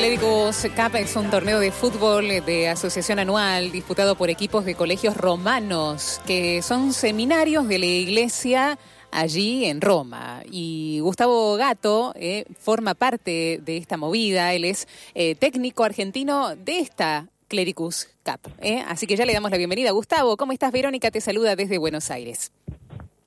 [0.00, 5.14] Clérigos Cup es un torneo de fútbol de asociación anual disputado por equipos de colegios
[5.14, 8.78] romanos, que son seminarios de la iglesia
[9.10, 10.40] allí en Roma.
[10.50, 16.78] Y Gustavo Gato eh, forma parte de esta movida, él es eh, técnico argentino de
[16.78, 18.50] esta Clericus Cup.
[18.62, 18.82] eh.
[18.88, 19.90] Así que ya le damos la bienvenida.
[19.90, 20.72] Gustavo, ¿cómo estás?
[20.72, 22.52] Verónica te saluda desde Buenos Aires.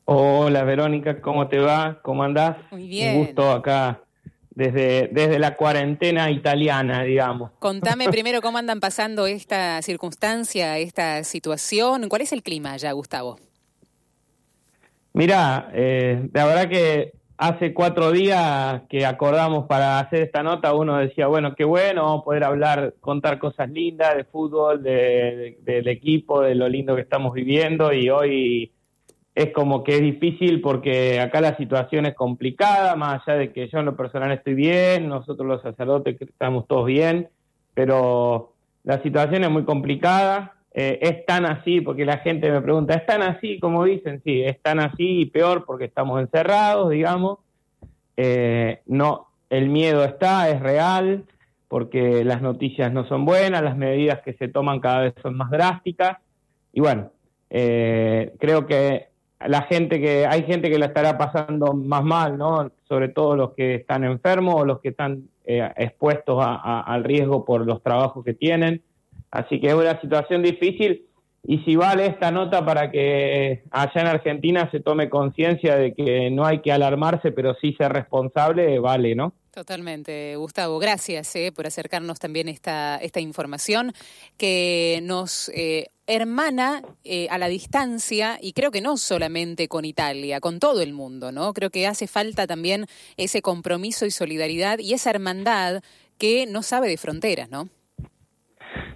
[0.05, 1.99] Hola Verónica, ¿cómo te va?
[2.01, 2.57] ¿Cómo andás?
[2.71, 3.15] Muy bien.
[3.15, 4.01] Un gusto acá
[4.55, 7.51] desde, desde la cuarentena italiana, digamos.
[7.59, 12.07] Contame primero cómo andan pasando esta circunstancia, esta situación.
[12.09, 13.37] ¿Cuál es el clima ya, Gustavo?
[15.13, 20.97] Mirá, eh, la verdad que hace cuatro días que acordamos para hacer esta nota, uno
[20.97, 25.57] decía, bueno, qué bueno, vamos a poder hablar, contar cosas lindas de fútbol, de- de-
[25.61, 28.71] del equipo, de lo lindo que estamos viviendo y hoy
[29.35, 33.67] es como que es difícil porque acá la situación es complicada, más allá de que
[33.67, 37.29] yo en lo personal estoy bien, nosotros los sacerdotes estamos todos bien,
[37.73, 42.93] pero la situación es muy complicada, eh, es tan así, porque la gente me pregunta,
[42.93, 44.21] ¿es tan así como dicen?
[44.23, 47.39] Sí, es tan así y peor porque estamos encerrados, digamos,
[48.15, 51.23] Eh, no, el miedo está, es real,
[51.67, 55.49] porque las noticias no son buenas, las medidas que se toman cada vez son más
[55.49, 56.19] drásticas,
[56.71, 57.09] y bueno,
[57.49, 59.07] eh, creo que
[59.47, 62.71] la gente que hay gente que la estará pasando más mal, ¿no?
[62.87, 67.03] Sobre todo los que están enfermos o los que están eh, expuestos a- a- al
[67.03, 68.81] riesgo por los trabajos que tienen.
[69.31, 71.05] Así que es una situación difícil
[71.45, 76.29] y si vale esta nota para que allá en Argentina se tome conciencia de que
[76.31, 79.33] no hay que alarmarse, pero sí ser responsable, vale, ¿no?
[79.51, 80.79] Totalmente, Gustavo.
[80.79, 83.93] Gracias eh, por acercarnos también esta, esta información
[84.37, 90.39] que nos eh, hermana eh, a la distancia y creo que no solamente con Italia,
[90.39, 91.53] con todo el mundo, ¿no?
[91.53, 92.87] Creo que hace falta también
[93.17, 95.83] ese compromiso y solidaridad y esa hermandad
[96.17, 97.69] que no sabe de fronteras, ¿no?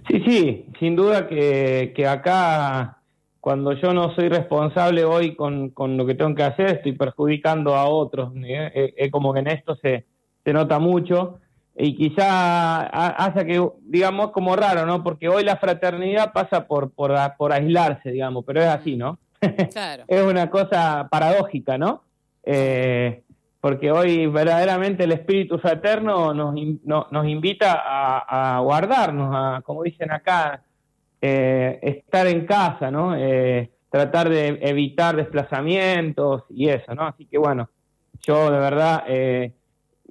[0.08, 2.98] Sí, sí, sin duda que, que acá,
[3.40, 7.74] cuando yo no soy responsable hoy con, con lo que tengo que hacer, estoy perjudicando
[7.76, 8.32] a otros.
[8.36, 8.70] ¿eh?
[8.74, 10.06] Eh, Es como que en esto se,
[10.44, 11.38] se nota mucho
[11.76, 15.04] y quizá ha- hace que, digamos, como raro, ¿no?
[15.04, 19.18] Porque hoy la fraternidad pasa por, por, a- por aislarse, digamos, pero es así, ¿no?
[19.72, 20.04] Claro.
[20.08, 22.02] es una cosa paradójica, ¿no?
[22.44, 23.22] Eh,
[23.60, 26.54] porque hoy verdaderamente el espíritu fraterno nos,
[26.84, 30.62] nos invita a, a guardarnos, a, como dicen acá,
[31.20, 33.16] eh, estar en casa, ¿no?
[33.16, 37.06] Eh, tratar de evitar desplazamientos y eso, ¿no?
[37.06, 37.68] Así que bueno,
[38.20, 39.54] yo de verdad eh,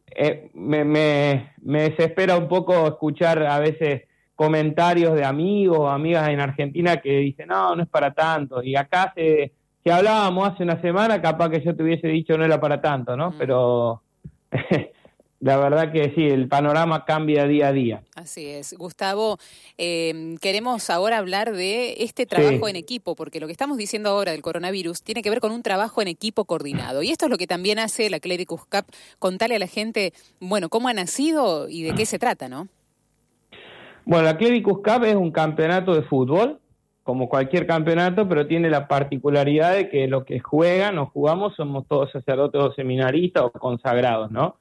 [0.08, 4.04] eh, me, me, me desespera un poco escuchar a veces
[4.36, 8.62] comentarios de amigos o amigas en Argentina que dicen, no, no es para tanto.
[8.62, 9.54] Y acá se,
[9.88, 13.16] si hablábamos hace una semana, capaz que yo te hubiese dicho no era para tanto,
[13.16, 13.32] ¿no?
[13.32, 13.38] Mm.
[13.38, 14.02] Pero
[15.40, 18.02] la verdad que sí, el panorama cambia día a día.
[18.14, 18.74] Así es.
[18.78, 19.38] Gustavo,
[19.78, 22.70] eh, queremos ahora hablar de este trabajo Sí.
[22.72, 25.64] en equipo, porque lo que estamos diciendo ahora del coronavirus tiene que ver con un
[25.64, 27.02] trabajo en equipo coordinado.
[27.02, 28.88] Y esto es lo que también hace la Clericus Cup,
[29.20, 30.12] contarle a la gente,
[30.42, 32.68] bueno, cómo ha nacido y de qué se trata, ¿no?
[34.04, 36.60] Bueno, la Clericus Cup es un campeonato de fútbol,
[37.08, 41.88] como cualquier campeonato, pero tiene la particularidad de que los que juegan o jugamos somos
[41.88, 44.58] todos sacerdotes o seminaristas o consagrados, ¿no?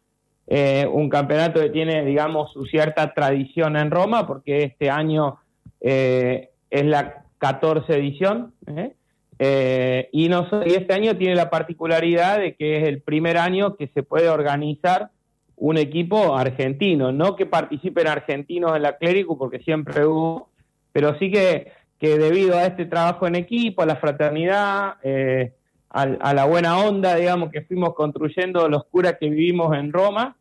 [0.47, 5.39] Eh, un campeonato que tiene, digamos, su cierta tradición en Roma, porque este año
[5.81, 8.93] eh, es la 14 edición, ¿eh?
[9.41, 13.77] Eh, y, no, y este año tiene la particularidad de que es el primer año
[13.77, 15.11] que se puede organizar
[15.57, 20.49] un equipo argentino, no que participen argentinos en la Clérico, porque siempre hubo,
[20.93, 25.53] pero sí que, que debido a este trabajo en equipo, a la fraternidad, eh,
[25.91, 30.37] a, la buena onda, digamos, que fuimos construyendo los curas que vivimos en Roma,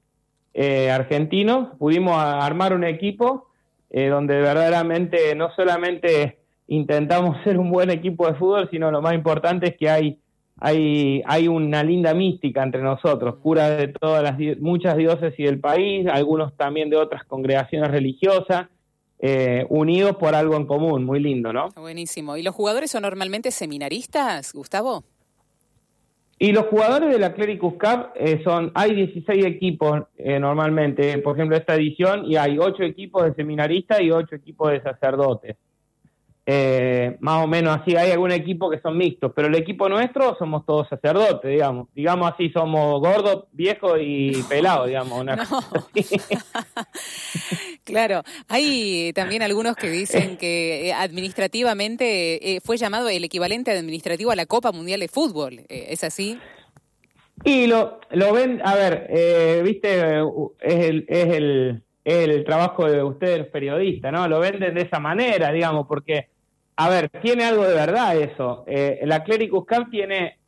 [0.53, 3.47] eh, argentinos, pudimos armar un equipo
[3.89, 9.13] eh, donde verdaderamente no solamente intentamos ser un buen equipo de fútbol, sino lo más
[9.13, 10.19] importante es que hay
[10.57, 16.07] hay, hay una linda mística entre nosotros, curas de todas las muchas diócesis del país,
[16.07, 18.67] algunos también de otras congregaciones religiosas,
[19.27, 21.69] eh, unidos por algo en común, muy lindo, ¿no?
[21.75, 22.37] Buenísimo.
[22.37, 25.03] ¿Y los jugadores son normalmente seminaristas, Gustavo?
[26.37, 31.35] Y los jugadores de la Clericus Cup eh, son, hay 16 equipos eh, normalmente, por
[31.35, 35.55] ejemplo, esta edición, y hay 8 equipos de seminaristas y 8 equipos de sacerdotes.
[36.47, 40.35] Eh, más o menos así, hay algún equipo que son mixtos, pero el equipo nuestro
[40.37, 41.87] somos todos sacerdotes, digamos.
[41.95, 45.19] Digamos así, somos gordos, viejos y pelados, digamos.
[45.19, 45.43] Una No.
[45.45, 46.17] cosa así.
[47.85, 54.31] Claro, hay también algunos que dicen que eh, administrativamente eh, fue llamado el equivalente administrativo
[54.31, 55.59] a la Copa Mundial de Fútbol.
[55.69, 56.37] Eh, ¿Es así?
[57.43, 60.23] Y lo, lo ven, a ver, eh, viste, eh,
[60.61, 64.27] es el, es el, trabajo de ustedes, periodistas, ¿no?
[64.27, 66.29] Lo venden de esa manera, digamos, porque,
[66.77, 68.63] a ver, tiene algo de verdad eso.
[68.67, 70.39] Eh, la Clericus Cup tiene,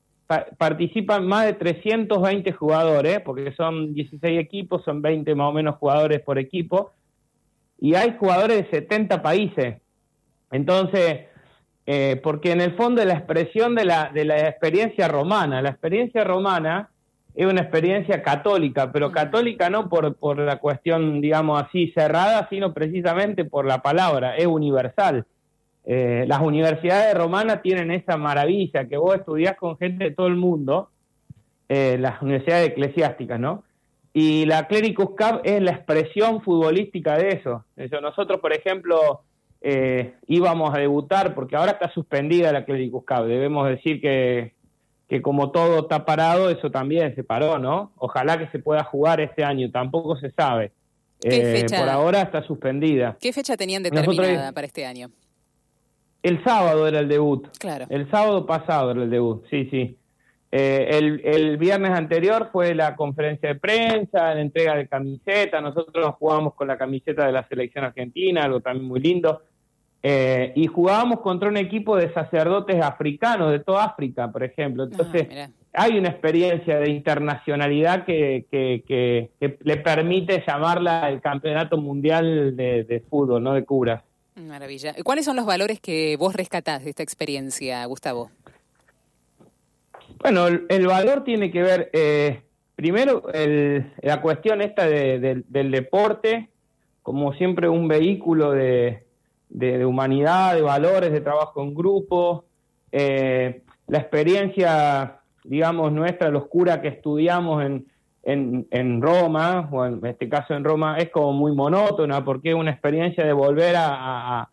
[0.58, 6.22] participan más de 320 jugadores, porque son 16 equipos, son 20 más o menos jugadores
[6.22, 6.94] por equipo,
[7.80, 9.78] y hay jugadores de 70 países.
[10.52, 11.26] Entonces,
[11.86, 15.62] eh, porque en el fondo es la expresión de la, de la experiencia romana.
[15.62, 16.90] La experiencia romana
[17.36, 22.74] es una experiencia católica, pero católica no por, por la cuestión, digamos así, cerrada, sino
[22.74, 25.26] precisamente por la palabra, es universal.
[25.86, 30.36] Eh, las universidades romanas tienen esa maravilla, que vos estudiás con gente de todo el
[30.36, 30.90] mundo,
[31.70, 33.64] eh, las universidades eclesiásticas, ¿no?
[34.20, 37.66] Y la Clericus Cup es la expresión futbolística de eso.
[37.76, 39.22] eso nosotros, por ejemplo,
[39.62, 44.56] eh, íbamos a debutar, porque ahora está suspendida la Clericus Cup, debemos decir que,
[45.08, 47.92] que como todo está parado, eso también se paró, ¿no?
[47.98, 50.72] Ojalá que se pueda jugar este año, tampoco se sabe.
[51.24, 53.18] Eh, por ahora está suspendida.
[53.22, 55.12] ¿Qué fecha tenían determinada para este año?
[56.24, 57.56] El sábado era el debut.
[57.60, 57.86] Claro.
[57.90, 59.96] El sábado pasado era el debut, sí, sí.
[60.52, 65.60] Eh, el, el, viernes anterior fue la conferencia de prensa, la entrega de camiseta.
[65.60, 69.42] Nosotros jugamos con la camiseta de la selección argentina, algo también muy lindo.
[70.04, 74.84] Eh, y jugábamos contra un equipo de sacerdotes africanos, de toda África, por ejemplo.
[74.84, 75.28] Ah, Entonces,
[75.74, 79.30] hay una experiencia de internacionalidad que, que,
[79.60, 84.04] le permite llamarla el Campeonato Mundial de, Fútbol, no de curas.
[84.36, 84.94] Maravilla.
[85.04, 88.30] ¿Cuáles son los valores que vos rescatás de esta experiencia, Gustavo?
[90.22, 92.42] Bueno, el, valor tiene que ver, eh,
[92.76, 93.24] primero,
[94.02, 96.50] la cuestión esta del deporte
[97.08, 99.06] como siempre un vehículo de,
[99.48, 102.44] de, humanidad, de valores, de trabajo en grupo,
[102.92, 107.88] eh, la experiencia, digamos, nuestra, los curas que estudiamos en,
[108.24, 112.72] en, Roma, o en este caso en Roma, es como muy monótona, porque es una
[112.72, 114.50] experiencia de volver a,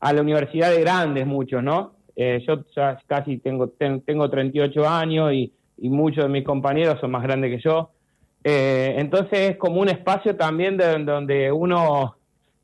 [0.00, 1.93] a, la universidad de grandes, muchos, ¿no?
[2.16, 7.10] Eh, yo ya casi tengo, tengo 38 años y, y, muchos de mis compañeros son
[7.10, 7.90] más grandes que yo.
[8.44, 12.16] Eh, entonces es como un espacio también de, donde uno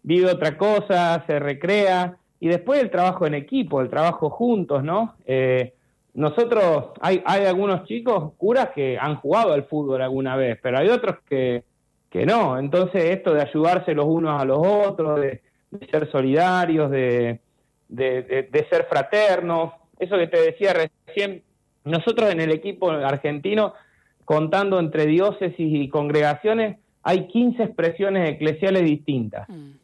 [0.02, 5.14] vive otra cosa, se recrea, y después el trabajo en equipo, el trabajo juntos, ¿no?
[5.26, 5.74] Eh,
[6.14, 10.88] nosotros, hay, hay algunos chicos, curas, que han jugado al fútbol alguna vez, pero hay
[10.88, 11.64] otros que,
[12.08, 12.58] que no.
[12.58, 15.42] Entonces, esto de ayudarse los unos a los otros, de,
[15.90, 17.40] ser solidarios, de,
[17.90, 21.42] de, de, ser fraternos, eso que te decía recién,
[21.84, 23.74] nosotros en el equipo argentino,
[24.24, 29.48] contando entre diócesis y congregaciones, hay 15 expresiones eclesiales distintas.
[29.48, 29.80] Mm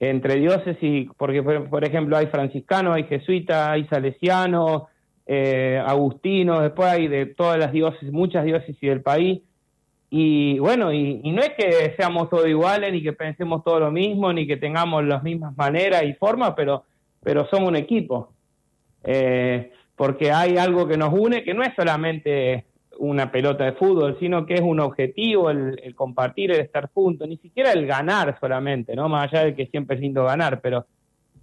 [0.00, 4.84] entre diócesis, porque por, ejemplo hay franciscanos, hay jesuitas, hay salesianos,
[5.26, 9.42] eh, agustinos, después hay de todas las diócesis, muchas diócesis del país.
[10.10, 14.32] Y bueno, y, no es que seamos todos iguales, ni que pensemos todo lo mismo,
[14.32, 16.84] ni que tengamos las mismas maneras y formas, pero,
[17.22, 18.32] pero somos un equipo.
[19.04, 22.64] Eh, porque hay algo que nos une, que no es solamente
[22.98, 27.36] una pelota de fútbol, sino que es un objetivo el, compartir, el estar juntos, ni
[27.36, 29.08] siquiera el ganar solamente, ¿no?
[29.08, 30.86] Más allá de que siempre es lindo ganar, pero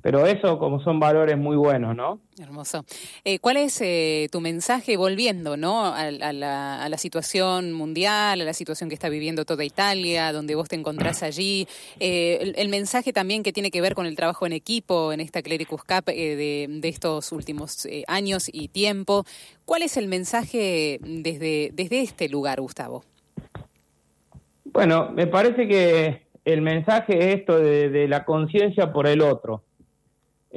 [0.05, 2.19] pero eso como son valores muy buenos, ¿no?
[2.39, 2.85] Hermoso.
[3.23, 5.83] Eh, ¿Cuál es eh, tu mensaje volviendo, ¿no?
[5.83, 10.53] A, la, a, la, situación mundial, a la situación que está viviendo toda Italia, donde
[10.53, 11.67] vos te encontrás allí?
[12.00, 15.41] Eh, el, mensaje también que tiene que ver con el trabajo en equipo en esta
[15.41, 19.25] Clericus Cup de, de, estos últimos años y tiempo.
[19.65, 23.03] ¿Cuál es el mensaje desde, desde este lugar, Gustavo?
[24.65, 29.63] Bueno, me parece que el mensaje es esto de la conciencia por el otro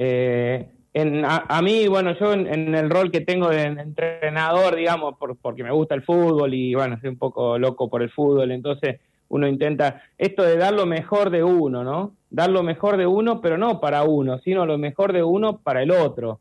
[0.00, 5.36] eh, en, a, mí, bueno, yo en, el rol que tengo de entrenador, digamos, por,
[5.36, 9.00] porque me gusta el fútbol y bueno, soy un poco loco por el fútbol, entonces
[9.28, 12.14] uno intenta esto de dar lo mejor de uno, ¿no?
[12.30, 15.82] Dar lo mejor de uno, pero no para uno, sino lo mejor de uno para
[15.82, 16.38] el otro.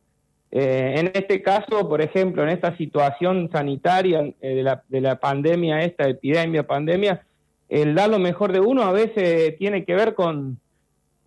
[0.52, 5.20] Eh, en este caso, por ejemplo, en esta situación sanitaria eh, de, la, de la
[5.20, 7.26] pandemia, esta epidemia, pandemia,
[7.70, 10.60] el dar lo mejor de uno a veces tiene que ver con,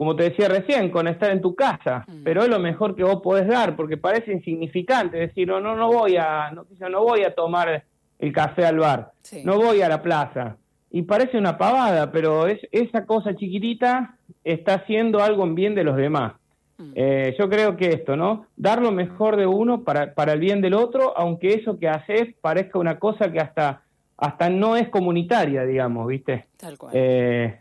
[0.00, 2.23] como te decía recién, con estar en tu casa, mm.
[2.25, 5.92] pero es lo mejor que vos podés dar, porque parece insignificante decir, no, no, no
[5.92, 7.85] voy a, no, no voy a tomar
[8.19, 9.12] el café al bar,
[9.45, 10.57] no voy a la plaza.
[10.90, 15.85] Y parece una pavada, pero es, esa cosa chiquitita está haciendo algo en bien de
[15.85, 16.33] los demás.
[16.78, 16.92] Mm.
[16.95, 18.47] Eh, yo creo que esto, ¿no?
[18.57, 22.35] Dar lo mejor de uno para, para el bien del otro, aunque eso que haces
[22.40, 23.83] parezca una cosa que hasta,
[24.16, 26.47] hasta no es comunitaria, digamos, ¿viste?
[26.57, 26.92] Tal cual.
[26.97, 27.61] Eh,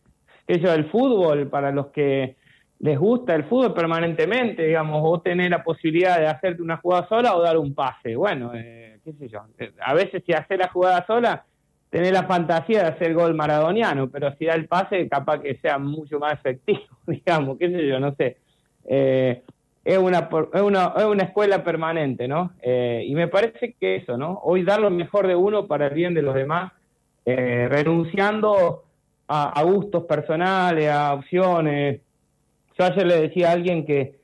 [0.50, 2.36] eso del fútbol, para los que
[2.80, 7.36] les gusta el fútbol permanentemente, digamos, o tener la posibilidad de hacerte una jugada sola
[7.36, 8.16] o dar un pase.
[8.16, 9.42] Bueno, eh, qué sé yo.
[9.82, 11.46] A veces si haces la jugada sola,
[11.92, 15.78] tener la fantasía de hacer gol maradoniano, pero si da el pase, capaz que sea
[15.78, 18.38] mucho más efectivo, digamos, qué sé yo, no sé.
[18.86, 19.44] Eh,
[19.84, 22.54] es, una, es, una, es una escuela permanente, ¿no?
[22.62, 24.40] Eh, y me parece que eso, ¿no?
[24.44, 26.72] Hoy dar lo mejor de uno para el bien de los demás,
[27.26, 28.84] eh, renunciando
[29.30, 32.02] a, a, gustos personales, a opciones.
[32.78, 34.20] Yo ayer le decía a alguien que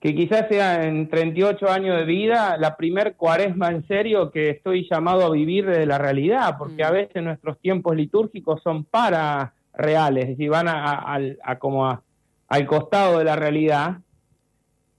[0.00, 4.86] que quizás sea en 38 años de vida la primer cuaresma en serio que estoy
[4.88, 6.94] llamado a vivir de la realidad, porque a mm.
[6.94, 12.00] veces nuestros tiempos litúrgicos son para reales, es decir, van a, como
[12.48, 13.98] al costado de la realidad.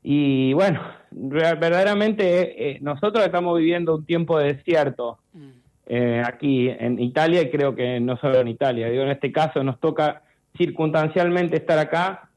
[0.04, 5.50] Y bueno, verdaderamente eh, nosotros estamos viviendo un tiempo de desierto mm.
[5.88, 9.64] Eh, aquí en Italia y creo que no solo en Italia, digo, en este caso
[9.64, 10.22] nos toca
[10.58, 12.30] circunstancialmente estar acá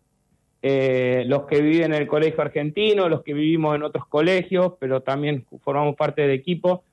[0.62, 5.00] eh, los que viven en el colegio argentino, los que vivimos en otros colegios, pero
[5.00, 6.85] también formamos parte del equipo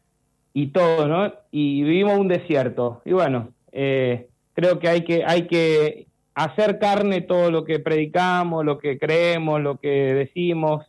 [0.54, 1.34] y todo, ¿no?
[1.52, 3.02] Y vivimos un desierto.
[3.04, 8.64] Y bueno, eh, creo que hay que hay que hacer carne todo lo que predicamos,
[8.64, 10.86] lo que creemos, lo que decimos.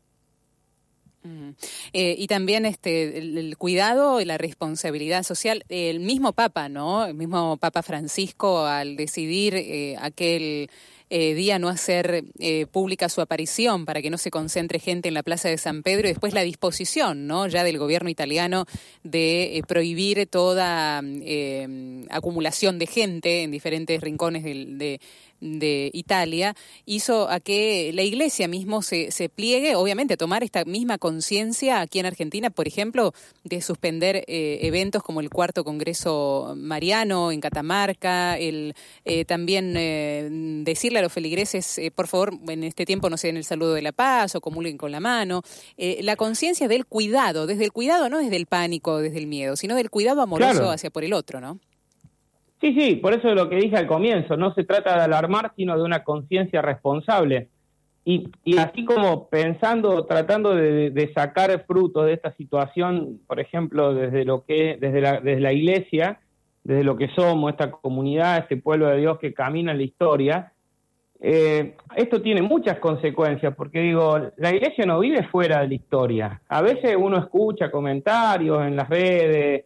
[1.28, 1.50] Mm.
[1.92, 5.64] Eh, y también este el, cuidado y la responsabilidad social.
[5.68, 7.06] El mismo Papa, ¿no?
[7.06, 10.70] El mismo Papa Francisco al decidir aquel
[11.10, 15.14] eh, día no hacer eh, pública su aparición para que no se concentre gente en
[15.14, 17.46] la Plaza de San Pedro y después la disposición ¿no?
[17.46, 18.66] ya del gobierno italiano
[19.04, 21.00] de eh, prohibir toda
[22.10, 25.00] acumulación de gente en diferentes rincones de de
[25.40, 26.54] Italia
[26.86, 31.80] hizo a que la Iglesia mismo se, se pliegue, obviamente, a tomar esta misma conciencia
[31.80, 33.12] aquí en Argentina, por ejemplo,
[33.44, 40.28] de suspender eh, eventos como el cuarto Congreso Mariano en Catamarca, el eh, también eh,
[40.64, 43.82] decirle a los feligreses, por favor, en este tiempo no se den el saludo de
[43.82, 45.42] la paz o comulguen con la mano,
[45.76, 49.74] la conciencia del cuidado, desde el cuidado, no desde el pánico, desde el miedo, sino
[49.74, 51.58] del cuidado amoroso hacia por el otro, ¿no?
[52.60, 55.52] Sí, sí, por eso es lo que dije al comienzo, no se trata de alarmar,
[55.56, 57.48] sino de una conciencia responsable.
[58.04, 64.44] Y, así como pensando, tratando de, sacar frutos de esta situación, por ejemplo, desde lo
[64.44, 66.18] que, desde la, desde la iglesia,
[66.64, 70.52] desde lo que somos, esta comunidad, este pueblo de Dios que camina en la historia,
[71.20, 76.40] eh, esto tiene muchas consecuencias, porque digo, la iglesia no vive fuera de la historia.
[76.48, 79.64] A veces uno escucha comentarios en las redes,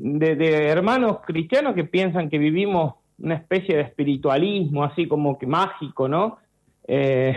[0.00, 6.08] de, hermanos cristianos que piensan que vivimos una especie de espiritualismo así como que mágico,
[6.08, 6.38] ¿no?
[6.88, 7.36] Eh,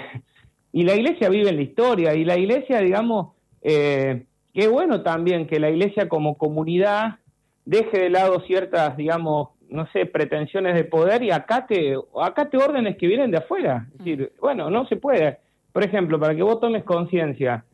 [0.72, 5.46] y la iglesia vive en la historia y la iglesia, digamos, eh, qué bueno también
[5.46, 7.18] que la iglesia como comunidad
[7.66, 13.08] deje de lado ciertas, digamos, no sé, pretensiones de poder y acate, acate órdenes que
[13.08, 13.88] vienen de afuera.
[13.92, 15.40] Es decir, bueno, no se puede.
[15.72, 17.66] Por ejemplo, para que vos tomes conciencia,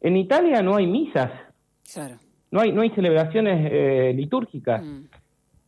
[0.00, 1.30] en Italia no hay misas.
[1.92, 2.16] Claro
[2.50, 4.82] no hay, no hay celebraciones eh, litúrgicas.
[4.82, 5.04] Mm.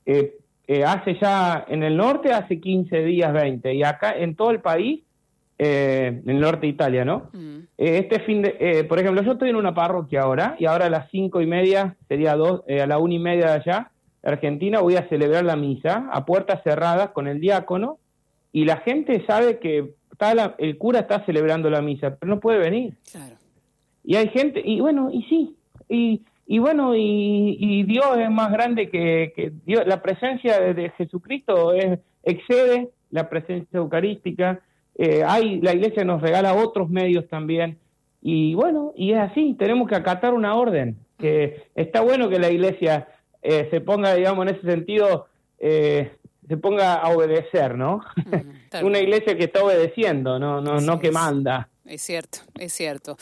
[0.06, 4.50] Eh, eh, hace ya, en el norte hace 15 días, 20, y acá en todo
[4.50, 5.02] el país,
[5.58, 7.28] en el norte de Italia, ¿no?
[7.34, 7.58] Mm.
[7.76, 11.10] este fin de, por ejemplo, yo estoy en una parroquia ahora, y ahora a las
[11.10, 13.90] cinco y media, sería dos, a la una y media de allá,
[14.22, 17.98] Argentina, voy a celebrar la misa a puertas cerradas con el diácono,
[18.52, 22.58] y la gente sabe que está el cura está celebrando la misa, pero no puede
[22.58, 22.94] venir.
[23.10, 23.36] Claro.
[24.02, 25.56] Y hay gente, y bueno, y sí,
[25.90, 29.84] y y bueno, y, Dios es más grande que, Dios.
[29.86, 34.58] La presencia de, Jesucristo es, excede la presencia eucarística.
[34.96, 37.78] Eh, hay, la iglesia nos regala otros medios también.
[38.20, 40.96] Y bueno, y es así, tenemos que acatar una orden.
[41.18, 43.06] Que está bueno que la iglesia
[43.42, 45.28] eh, se ponga, digamos, en ese sentido,
[45.60, 46.10] eh,
[46.48, 48.00] se ponga a obedecer, ¿no?
[48.82, 51.68] una iglesia que está obedeciendo, no, no, no que manda.
[51.90, 53.16] Es cierto, es cierto.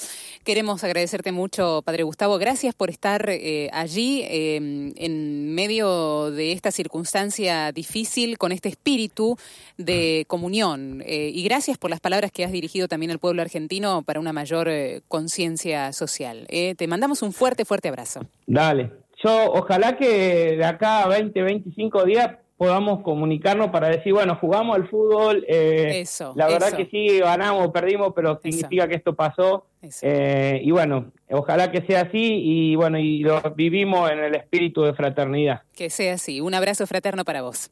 [0.44, 2.36] Queremos agradecerte mucho, Padre Gustavo.
[2.36, 9.38] Gracias por estar eh, allí em, en medio de esta circunstancia difícil, con este espíritu
[9.78, 11.02] de comunión.
[11.06, 14.34] Eh, y gracias por las palabras que has dirigido también al pueblo argentino para una
[14.34, 16.46] mayor eh, conciencia social.
[16.46, 18.20] te mandamos un fuerte, fuerte abrazo.
[18.46, 18.92] Dale.
[19.24, 24.76] Yo ojalá que de acá a 20, 25 días podamos comunicarnos para decir, bueno, jugamos
[24.76, 29.64] al fútbol, eh, la verdad que sí, ganamos, perdimos, pero significa que esto pasó.
[30.02, 34.82] Eh, y bueno, ojalá que sea así y bueno, y lo vivimos en el espíritu
[34.82, 35.62] de fraternidad.
[35.72, 36.40] Que sea así.
[36.40, 37.70] Un abrazo fraterno para vos.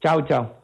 [0.00, 0.57] Chau, chau.